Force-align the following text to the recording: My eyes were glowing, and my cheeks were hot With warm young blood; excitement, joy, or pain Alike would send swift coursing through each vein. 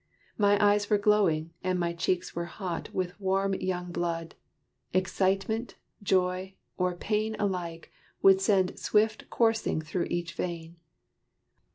My 0.35 0.57
eyes 0.59 0.89
were 0.89 0.97
glowing, 0.97 1.53
and 1.63 1.79
my 1.79 1.93
cheeks 1.93 2.35
were 2.35 2.45
hot 2.47 2.91
With 2.91 3.19
warm 3.19 3.53
young 3.53 3.91
blood; 3.91 4.33
excitement, 4.95 5.75
joy, 6.01 6.55
or 6.75 6.95
pain 6.95 7.35
Alike 7.37 7.91
would 8.23 8.41
send 8.41 8.79
swift 8.79 9.29
coursing 9.29 9.79
through 9.79 10.07
each 10.09 10.33
vein. 10.33 10.77